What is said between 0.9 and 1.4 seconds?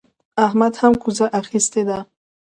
کوزه